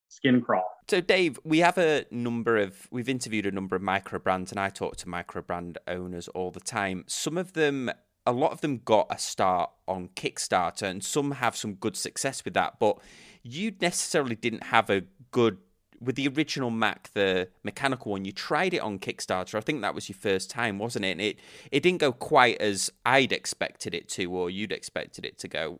[0.08, 0.64] skin crawl.
[0.90, 4.60] So, Dave, we have a number of, we've interviewed a number of micro brands, and
[4.60, 7.04] I talk to micro brand owners all the time.
[7.08, 7.92] Some of them,
[8.26, 12.46] a lot of them got a start on Kickstarter, and some have some good success
[12.46, 12.80] with that.
[12.80, 13.00] But
[13.44, 15.58] you necessarily didn't have a good,
[16.00, 19.56] with the original Mac, the mechanical one, you tried it on Kickstarter.
[19.56, 21.12] I think that was your first time, wasn't it?
[21.12, 21.40] And it,
[21.72, 25.80] it didn't go quite as I'd expected it to, or you'd expected it to go.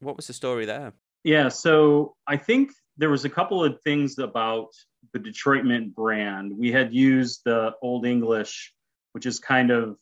[0.00, 0.92] What was the story there?
[1.24, 4.68] Yeah, so I think there was a couple of things about
[5.12, 6.52] the Detroit Mint brand.
[6.56, 8.72] We had used the Old English,
[9.12, 9.96] which is kind of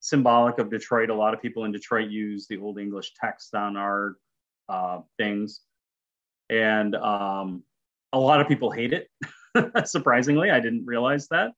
[0.00, 1.10] symbolic of Detroit.
[1.10, 4.16] A lot of people in Detroit use the Old English text on our
[4.68, 5.60] uh, things,
[6.50, 7.62] and um,
[8.12, 9.08] a lot of people hate it.
[9.86, 11.52] Surprisingly, I didn't realize that.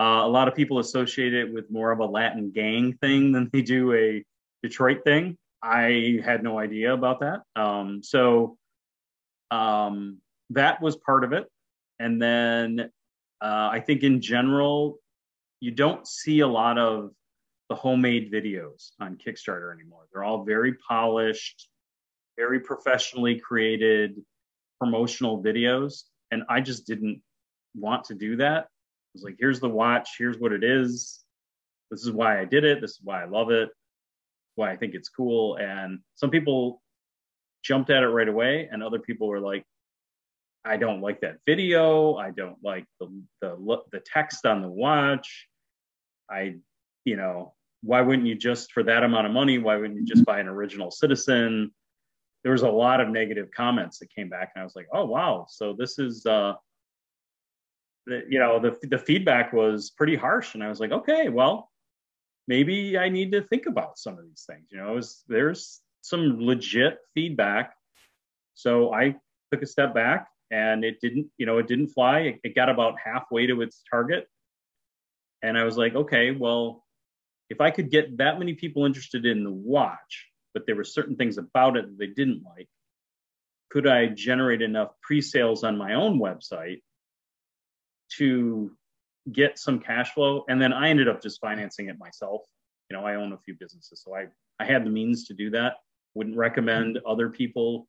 [0.00, 3.50] Uh, a lot of people associate it with more of a Latin gang thing than
[3.52, 4.24] they do a
[4.62, 5.36] Detroit thing.
[5.62, 7.42] I had no idea about that.
[7.56, 8.56] Um, so
[9.50, 10.18] um,
[10.50, 11.46] that was part of it.
[11.98, 12.90] And then
[13.40, 14.98] uh, I think in general,
[15.60, 17.10] you don't see a lot of
[17.68, 20.06] the homemade videos on Kickstarter anymore.
[20.12, 21.68] They're all very polished,
[22.36, 24.14] very professionally created
[24.80, 26.02] promotional videos.
[26.30, 27.22] And I just didn't
[27.74, 28.64] want to do that.
[28.64, 31.24] I was like, here's the watch, here's what it is.
[31.90, 32.80] This is why I did it.
[32.80, 33.70] This is why I love it
[34.58, 35.56] why I think it's cool.
[35.56, 36.82] And some people
[37.62, 39.64] jumped at it right away, and other people were like,
[40.64, 42.16] I don't like that video.
[42.16, 43.08] I don't like the
[43.40, 45.46] the the text on the watch.
[46.30, 46.56] I,
[47.04, 49.58] you know, why wouldn't you just for that amount of money?
[49.58, 51.72] Why wouldn't you just buy an original citizen?
[52.42, 55.04] There was a lot of negative comments that came back, and I was like, oh
[55.04, 56.54] wow, so this is, uh,
[58.06, 61.70] the, you know, the the feedback was pretty harsh, and I was like, okay, well,
[62.48, 64.68] maybe I need to think about some of these things.
[64.72, 67.74] You know, was, there's some legit feedback.
[68.54, 69.14] So I
[69.52, 72.20] took a step back and it didn't, you know, it didn't fly.
[72.20, 74.26] It, it got about halfway to its target.
[75.42, 76.84] And I was like, okay, well,
[77.50, 81.16] if I could get that many people interested in the watch, but there were certain
[81.16, 82.68] things about it that they didn't like,
[83.70, 86.82] could I generate enough pre sales on my own website
[88.16, 88.72] to
[89.30, 90.44] get some cash flow?
[90.48, 92.42] And then i ended up just financing it myself.
[92.90, 94.26] You know i own a few businesses so i
[94.58, 95.74] i had the means to do that.
[96.14, 97.86] Wouldn't recommend other people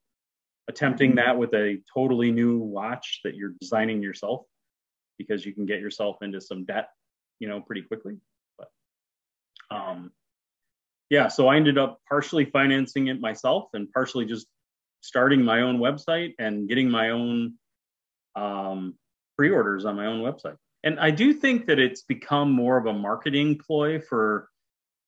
[0.68, 4.45] attempting that with a totally new watch that you're designing yourself
[5.18, 6.89] because you can get yourself into some debt
[7.39, 8.18] you know pretty quickly.
[8.57, 8.70] But
[9.72, 10.12] um
[11.10, 14.47] yeah so i ended up partially financing it myself and partially just
[15.01, 17.53] starting my own website and getting my own
[18.36, 18.93] um,
[19.38, 22.93] pre-orders on my own website and I do think that it's become more of a
[22.93, 24.49] marketing ploy for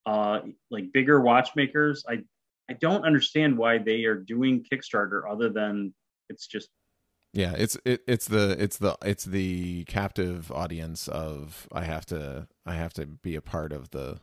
[0.06, 2.04] uh, like bigger watchmakers.
[2.08, 2.24] I
[2.70, 5.94] I don't understand why they are doing Kickstarter other than
[6.30, 6.70] it's just
[7.34, 12.48] Yeah, it's it, it's the it's the it's the captive audience of I have to
[12.66, 14.20] I have to be a part of the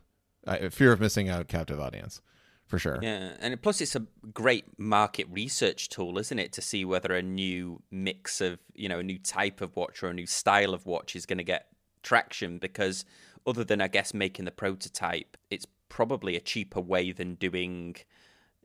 [0.49, 2.21] I, fear of missing out captive audience
[2.69, 2.99] for sure.
[3.01, 7.21] Yeah, and plus it's a great market research tool, isn't it, to see whether a
[7.21, 10.85] new mix of you know a new type of watch or a new style of
[10.85, 11.67] watch is going to get
[12.03, 13.05] traction because
[13.45, 17.95] other than I guess making the prototype, it's probably a cheaper way than doing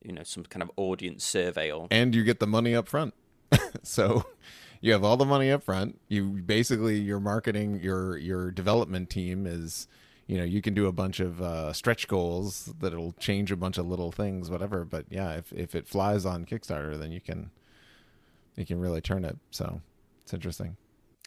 [0.03, 3.15] you know some kind of audience survey or and you get the money up front.
[3.83, 4.25] so
[4.83, 5.99] you have all the money up front.
[6.09, 9.89] You basically your marketing your your development team is
[10.27, 13.79] you know you can do a bunch of uh, stretch goals that'll change a bunch
[13.79, 17.51] of little things whatever but yeah if, if it flies on kickstarter then you can
[18.57, 19.37] you can really turn it.
[19.51, 19.81] So
[20.23, 20.77] it's interesting.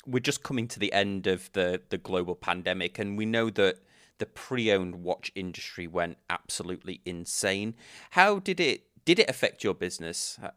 [0.06, 3.80] We're just coming to the end of the the global pandemic and we know that
[4.20, 7.76] the pre-owned watch industry went absolutely insane.
[8.12, 10.50] How did it did it affect your business uh,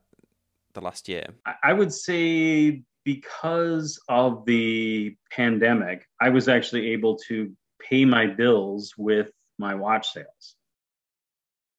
[0.72, 1.26] the last year?
[1.62, 7.50] I would say because of the pandemic i was actually able to
[7.88, 9.28] pay my bills with
[9.58, 10.56] my watch sales.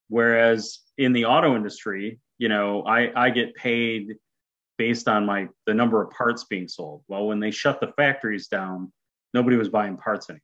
[0.08, 4.16] Whereas in the auto industry, you know, I, I get paid
[4.78, 7.04] based on my the number of parts being sold.
[7.08, 8.91] Well, when they shut the factories down,
[9.34, 10.41] nobody was buying parts anymore.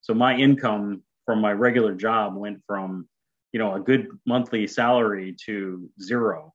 [0.00, 3.08] So my income from my regular job went from,
[3.52, 6.54] you know, a good monthly salary to zero.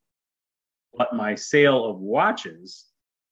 [0.93, 2.85] But my sale of watches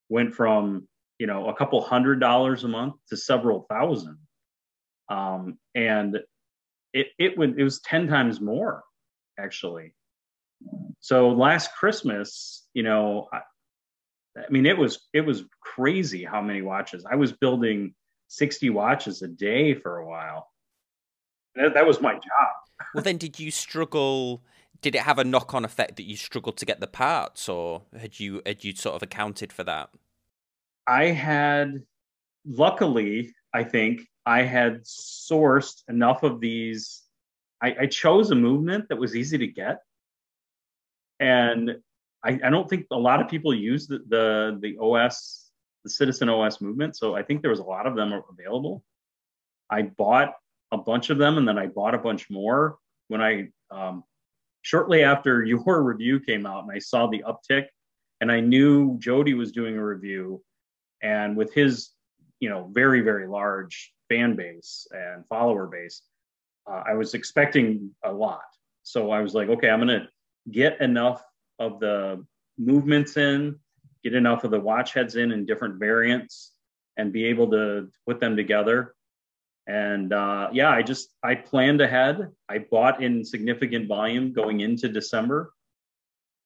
[0.10, 0.88] went from,
[1.18, 4.18] you know, a couple hundred dollars a month to several thousand
[5.10, 6.20] um, and
[6.94, 8.84] it it would it was ten times more
[9.38, 9.94] actually.
[11.00, 13.42] So last Christmas, you know, I,
[14.38, 17.94] I mean, it was it was crazy how many watches I was building.
[18.30, 20.48] 60 watches a day for a while.
[21.56, 22.22] That, that was my job.
[22.94, 24.44] well, then, did you struggle?
[24.82, 27.84] Did it have a knock on effect that you struggled to get the parts, or
[28.00, 29.90] had you had you sort of accounted for that?
[30.88, 31.84] I had,
[32.46, 37.02] luckily, I think I had sourced enough of these.
[37.64, 39.80] I, I chose a movement that was easy to get,
[41.20, 41.78] and
[42.24, 45.50] I, I, don't think a lot of people use the, the the OS,
[45.84, 46.96] the Citizen OS movement.
[46.96, 48.84] So I think there was a lot of them available.
[49.68, 50.36] I bought
[50.72, 52.78] a bunch of them, and then I bought a bunch more
[53.08, 54.04] when I um,
[54.62, 57.66] shortly after your review came out, and I saw the uptick,
[58.22, 60.44] and I knew Jody was doing a review,
[61.02, 61.90] and with his
[62.40, 66.02] you know very very large fan base and follower base,
[66.70, 68.42] uh, I was expecting a lot.
[68.84, 70.08] So I was like, okay, I'm going to
[70.52, 71.24] get enough
[71.60, 72.26] of the
[72.58, 73.58] movements in,
[74.04, 76.52] get enough of the watch heads in in different variants,
[76.98, 78.96] and be able to put them together.
[79.68, 82.30] And uh, yeah, I just I planned ahead.
[82.50, 85.54] I bought in significant volume going into December,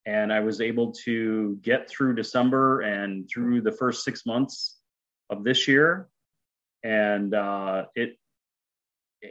[0.05, 4.77] and I was able to get through December and through the first six months
[5.29, 6.09] of this year
[6.83, 8.17] and uh, it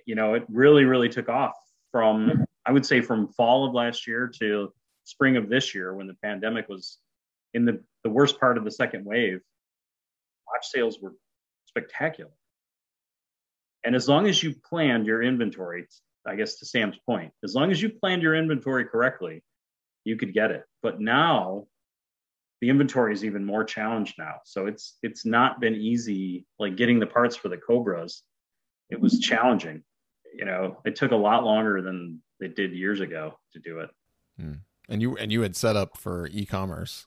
[0.07, 1.55] you know it really really took off
[1.90, 4.72] from i would say from fall of last year to
[5.05, 6.98] spring of this year when the pandemic was
[7.55, 9.40] in the, the worst part of the second wave.
[10.46, 11.12] Watch sales were
[11.66, 12.30] spectacular.
[13.84, 15.86] And as long as you planned your inventory
[16.24, 19.42] i guess to sam's point as long as you planned your inventory correctly
[20.05, 20.64] you could get it.
[20.82, 21.66] But now
[22.63, 24.37] the inventory is even more challenged now.
[24.45, 28.23] So it's it's not been easy like getting the parts for the Cobras.
[28.89, 29.83] It was challenging.
[30.33, 33.91] You know, it took a lot longer than it did years ago to do it.
[34.39, 34.53] Hmm.
[34.89, 37.07] And you and you had set up for e-commerce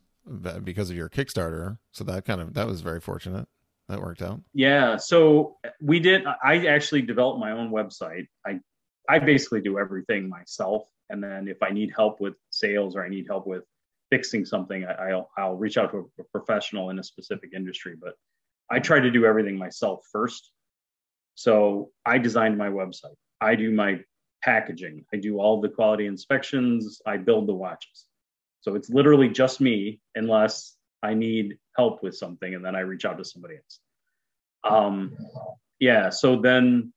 [0.63, 3.47] because of your Kickstarter, so that kind of that was very fortunate.
[3.87, 4.41] That worked out.
[4.53, 8.27] Yeah, so we did I actually developed my own website.
[8.45, 8.59] I
[9.07, 13.09] I basically do everything myself and then if I need help with sales or I
[13.09, 13.63] need help with
[14.09, 17.95] fixing something, I, will I'll reach out to a professional in a specific industry.
[17.99, 18.13] But
[18.69, 20.51] I try to do everything myself first.
[21.35, 23.15] So I designed my website.
[23.41, 23.99] I do my
[24.43, 25.05] packaging.
[25.13, 27.01] I do all the quality inspections.
[27.05, 28.05] I build the watches.
[28.61, 33.05] So it's literally just me, unless I need help with something, and then I reach
[33.05, 33.79] out to somebody else.
[34.63, 35.15] Um,
[35.79, 36.09] yeah.
[36.09, 36.93] So then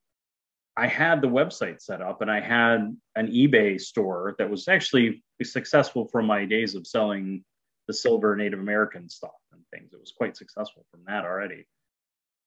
[0.79, 5.25] I had the website set up and I had an eBay store that was actually
[5.43, 7.45] successful from my days of selling
[7.89, 9.93] the silver Native American stuff and things.
[9.93, 11.67] It was quite successful from that already.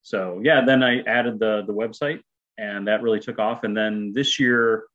[0.02, 2.22] So yeah, then I added the the website
[2.58, 3.66] and that really took off.
[3.66, 4.86] And then this year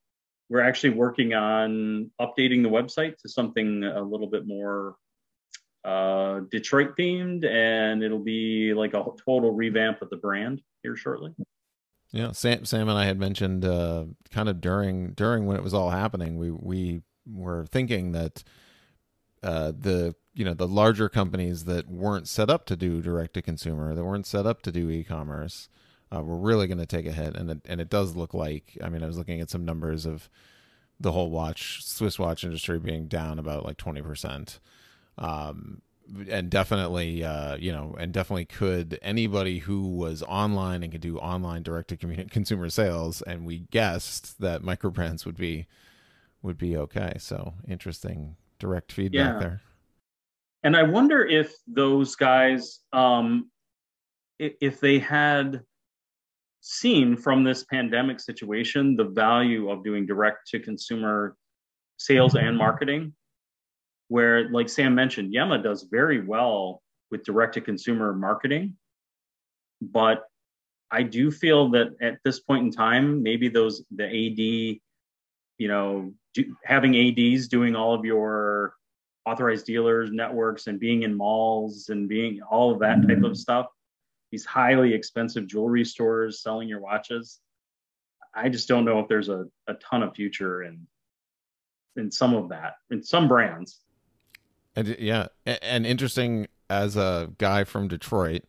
[0.49, 4.97] we're actually working on updating the website to something a little bit more
[5.85, 11.33] uh, Detroit themed, and it'll be like a total revamp of the brand here shortly.
[12.13, 15.75] Yeah, Sam, Sam and I had mentioned uh, kind of during during when it was
[15.75, 18.43] all happening, we we were thinking that
[19.43, 23.43] uh, the you know the larger companies that weren't set up to do direct to
[23.43, 25.69] consumer, that weren't set up to do e-commerce,
[26.15, 28.79] uh, were really going to take a hit, and it, and it does look like.
[28.83, 30.31] I mean, I was looking at some numbers of
[31.01, 34.61] the whole watch Swiss watch industry being down about like twenty percent.
[35.19, 35.83] Um,
[36.29, 41.19] and definitely, uh, you know, and definitely could anybody who was online and could do
[41.19, 45.67] online direct to consumer sales, and we guessed that microbrands would be
[46.43, 47.15] would be okay.
[47.19, 49.39] So interesting direct feedback yeah.
[49.39, 49.61] there.
[50.63, 53.51] And I wonder if those guys, um,
[54.39, 55.63] if they had
[56.61, 61.37] seen from this pandemic situation the value of doing direct to consumer
[61.99, 63.15] sales and marketing,
[64.09, 68.77] where, like Sam mentioned, Yema does very well with direct to consumer marketing.
[69.81, 70.25] But
[70.91, 74.81] I do feel that at this point in time, maybe those, the AD,
[75.59, 78.75] you know, do, having ADs doing all of your
[79.27, 83.35] authorized dealers networks and being in malls and being all of that type of mm-hmm.
[83.35, 83.67] stuff
[84.31, 87.41] these highly expensive jewelry stores selling your watches
[88.35, 90.87] i just don't know if there's a, a ton of future in
[91.97, 93.81] in some of that in some brands
[94.77, 98.43] and yeah and interesting as a guy from detroit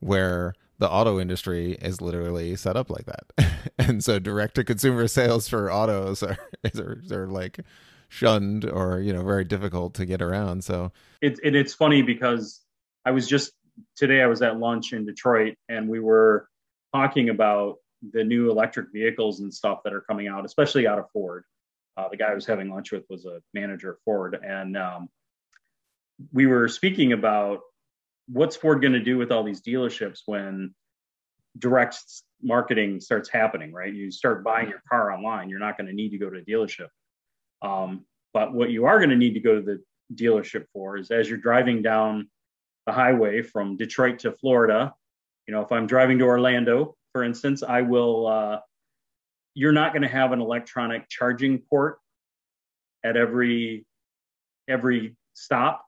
[0.00, 3.26] where the auto industry is literally set up like that.
[3.78, 6.38] And so direct to consumer sales for autos are,
[6.78, 7.60] are, are like
[8.08, 10.92] shunned or you know very difficult to get around so.
[11.20, 12.60] It, it, it's funny because
[13.04, 13.52] i was just
[13.96, 16.48] today i was at lunch in detroit and we were
[16.94, 17.76] talking about
[18.12, 21.44] the new electric vehicles and stuff that are coming out especially out of ford.
[21.96, 25.08] Uh, the guy i was having lunch with was a manager at ford and um,
[26.32, 27.60] we were speaking about
[28.28, 30.74] what's ford going to do with all these dealerships when
[31.58, 31.98] direct
[32.42, 33.92] marketing starts happening right?
[33.92, 36.42] You start buying your car online you're not going to need to go to a
[36.42, 36.88] dealership.
[37.62, 39.82] Um, but what you are going to need to go to the
[40.14, 42.28] dealership for is as you're driving down
[42.86, 44.94] the highway from Detroit to Florida,
[45.46, 48.58] you know, if I'm driving to Orlando, for instance, I will, uh,
[49.54, 51.98] you're not going to have an electronic charging port
[53.04, 53.86] at every
[54.68, 55.84] every stop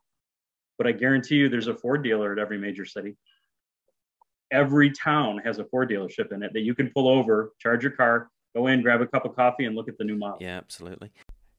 [0.83, 3.17] but i guarantee you there's a ford dealer at every major city
[4.51, 7.93] every town has a ford dealership in it that you can pull over charge your
[7.93, 10.57] car go in grab a cup of coffee and look at the new model yeah
[10.57, 11.11] absolutely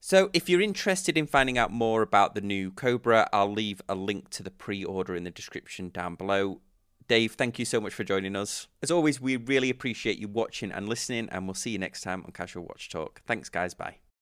[0.06, 3.94] so, if you're interested in finding out more about the new Cobra, I'll leave a
[3.94, 6.60] link to the pre order in the description down below.
[7.08, 8.68] Dave, thank you so much for joining us.
[8.82, 12.22] As always, we really appreciate you watching and listening, and we'll see you next time
[12.22, 13.22] on Casual Watch Talk.
[13.26, 13.72] Thanks, guys.
[13.72, 14.03] Bye.